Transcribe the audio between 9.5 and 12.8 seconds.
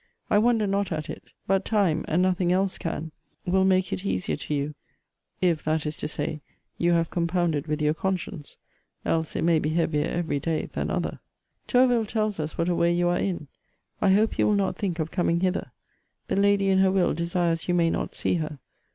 be heavier every day than other. Tourville tells us what a